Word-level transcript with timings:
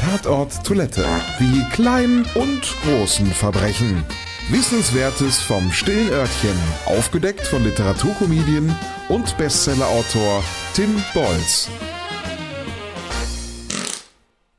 Tatort 0.00 0.64
Toilette. 0.64 1.04
Die 1.38 1.62
kleinen 1.72 2.24
und 2.34 2.62
großen 2.84 3.26
Verbrechen. 3.26 4.02
Wissenswertes 4.48 5.42
vom 5.42 5.70
stillen 5.72 6.08
Örtchen. 6.08 6.56
Aufgedeckt 6.86 7.46
von 7.46 7.62
Literaturkomedien 7.62 8.74
und 9.10 9.36
Bestsellerautor 9.36 10.42
Tim 10.72 11.02
Bolz. 11.12 11.68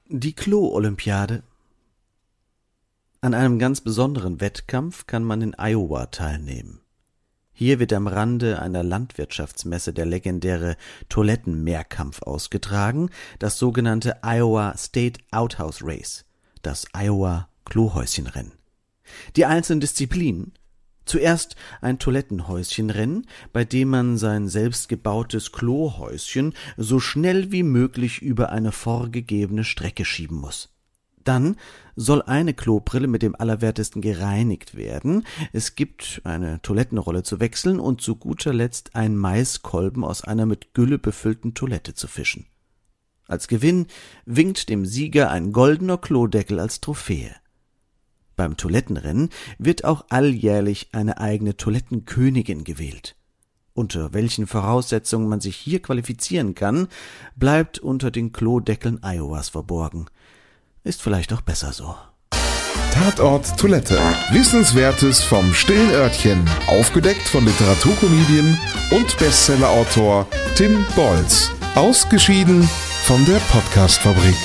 Die 0.10 0.34
Klo-Olympiade. 0.34 1.42
An 3.22 3.34
einem 3.34 3.58
ganz 3.58 3.82
besonderen 3.82 4.42
Wettkampf 4.42 5.08
kann 5.08 5.24
man 5.24 5.42
in 5.42 5.56
Iowa 5.58 6.06
teilnehmen. 6.06 6.81
Hier 7.54 7.80
wird 7.80 7.94
am 7.94 8.08
Rande 8.08 8.62
einer 8.62 8.84
Landwirtschaftsmesse 8.84 9.94
der 9.94 10.06
legendäre 10.06 10.78
Toilettenmehrkampf 11.10 12.22
ausgetragen, 12.24 13.10
das 13.40 13.58
sogenannte 13.58 14.24
Iowa 14.24 14.76
State 14.78 15.22
Outhouse 15.32 15.82
Race, 15.84 16.26
das 16.62 16.86
Iowa 16.94 17.50
Klohäuschenrennen. 17.66 18.54
Die 19.36 19.46
einzelnen 19.46 19.82
Disziplinen 19.82 20.54
Zuerst 21.06 21.56
ein 21.82 22.00
Toilettenhäuschenrennen, 22.00 23.28
bei 23.52 23.66
dem 23.66 23.90
man 23.90 24.18
sein 24.18 24.48
selbstgebautes 24.48 25.52
Klohäuschen 25.52 26.54
so 26.78 27.00
schnell 27.00 27.52
wie 27.52 27.64
möglich 27.64 28.22
über 28.22 28.52
eine 28.52 28.72
vorgegebene 28.72 29.64
Strecke 29.64 30.06
schieben 30.06 30.38
muss. 30.38 30.70
Dann 31.24 31.58
soll 31.96 32.22
eine 32.22 32.54
Klobrille 32.54 33.08
mit 33.08 33.22
dem 33.22 33.36
Allerwertesten 33.36 34.02
gereinigt 34.02 34.76
werden, 34.76 35.26
es 35.54 35.76
gibt 35.76 36.22
eine 36.24 36.62
Toilettenrolle 36.62 37.24
zu 37.24 37.40
wechseln 37.40 37.80
und 37.80 38.02
zu 38.02 38.16
guter 38.16 38.54
Letzt 38.54 38.96
ein 38.96 39.16
Maiskolben 39.16 40.04
aus 40.04 40.24
einer 40.24 40.46
mit 40.46 40.74
Gülle 40.74 40.98
befüllten 40.98 41.54
Toilette 41.54 41.94
zu 41.94 42.08
fischen. 42.08 42.48
Als 43.28 43.48
Gewinn 43.48 43.88
winkt 44.26 44.70
dem 44.70 44.86
Sieger 44.86 45.30
ein 45.30 45.54
goldener 45.54 45.98
Klodeckel 45.98 46.60
als 46.60 46.82
Trophäe. 46.82 47.36
Beim 48.36 48.58
Toilettenrennen 48.58 49.30
wird 49.58 49.86
auch 49.86 50.06
alljährlich 50.10 50.90
eine 50.94 51.20
eigene 51.20 51.56
Toilettenkönigin 51.56 52.64
gewählt. 52.64 53.16
Unter 53.74 54.14
welchen 54.14 54.48
Voraussetzungen 54.48 55.30
man 55.30 55.40
sich 55.40 55.56
hier 55.56 55.82
qualifizieren 55.82 56.56
kann, 56.56 56.88
bleibt 57.36 57.80
unter 57.80 58.12
den 58.12 58.34
Klodeckeln 58.34 59.00
Iowas 59.04 59.50
verborgen– 59.50 60.08
ist 60.84 61.02
vielleicht 61.02 61.34
auch 61.34 61.42
besser 61.42 61.74
so. 61.74 61.96
Tatort 62.94 63.58
Toilette. 63.58 63.98
Wissenswertes 64.32 65.24
vom 65.24 65.54
stillen 65.54 65.90
Örtchen. 65.92 66.48
Aufgedeckt 66.68 67.24
von 67.24 67.46
Literaturkomedien 67.46 68.58
und 68.92 69.18
Bestsellerautor 69.18 70.28
Tim 70.56 70.86
Bolz. 70.96 71.52
Ausgeschieden 71.76 72.64
von 73.06 73.26
der 73.26 73.40
Podcastfabrik. 73.52 74.36